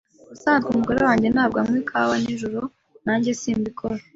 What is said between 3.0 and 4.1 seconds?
Nanjye simbikora.